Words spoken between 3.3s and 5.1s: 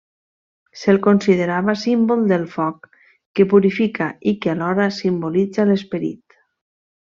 que purifica i que alhora